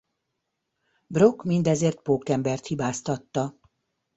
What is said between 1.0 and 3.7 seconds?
Brock mindezért Pókembert hibáztatta.